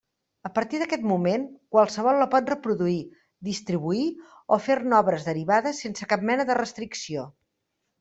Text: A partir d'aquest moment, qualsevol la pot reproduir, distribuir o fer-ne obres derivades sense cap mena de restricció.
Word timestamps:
A 0.47 0.49
partir 0.53 0.77
d'aquest 0.83 1.03
moment, 1.11 1.43
qualsevol 1.75 2.17
la 2.23 2.27
pot 2.33 2.49
reproduir, 2.55 2.97
distribuir 3.53 4.03
o 4.59 4.63
fer-ne 4.71 5.01
obres 5.05 5.33
derivades 5.33 5.87
sense 5.87 6.13
cap 6.15 6.31
mena 6.33 6.53
de 6.53 6.63
restricció. 6.67 7.33